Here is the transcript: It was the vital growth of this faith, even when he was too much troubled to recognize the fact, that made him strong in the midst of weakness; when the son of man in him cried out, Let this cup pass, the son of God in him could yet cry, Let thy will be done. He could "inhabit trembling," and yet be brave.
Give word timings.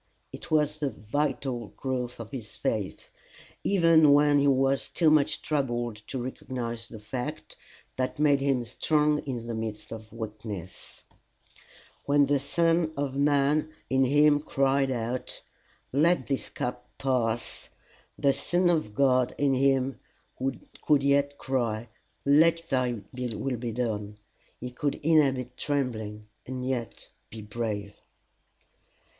It 0.33 0.49
was 0.49 0.79
the 0.79 0.89
vital 0.89 1.67
growth 1.77 2.19
of 2.19 2.31
this 2.31 2.57
faith, 2.57 3.11
even 3.63 4.13
when 4.13 4.39
he 4.39 4.47
was 4.47 4.89
too 4.89 5.11
much 5.11 5.43
troubled 5.43 5.97
to 6.07 6.17
recognize 6.23 6.87
the 6.87 6.97
fact, 6.97 7.55
that 7.97 8.17
made 8.17 8.41
him 8.41 8.63
strong 8.63 9.19
in 9.27 9.45
the 9.45 9.53
midst 9.53 9.91
of 9.91 10.11
weakness; 10.11 11.03
when 12.07 12.25
the 12.25 12.39
son 12.39 12.91
of 12.97 13.15
man 13.15 13.69
in 13.91 14.03
him 14.03 14.39
cried 14.39 14.89
out, 14.89 15.43
Let 15.93 16.25
this 16.25 16.49
cup 16.49 16.89
pass, 16.97 17.69
the 18.17 18.33
son 18.33 18.71
of 18.71 18.95
God 18.95 19.35
in 19.37 19.53
him 19.53 19.99
could 20.83 21.03
yet 21.03 21.37
cry, 21.37 21.89
Let 22.25 22.63
thy 22.71 23.01
will 23.13 23.55
be 23.57 23.71
done. 23.71 24.15
He 24.59 24.71
could 24.71 24.95
"inhabit 25.03 25.57
trembling," 25.57 26.25
and 26.47 26.67
yet 26.67 27.09
be 27.29 27.43
brave. 27.43 27.93